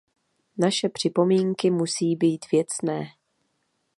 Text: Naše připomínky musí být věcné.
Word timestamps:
Naše 0.57 0.89
připomínky 0.89 1.71
musí 1.71 2.15
být 2.15 2.51
věcné. 2.51 3.05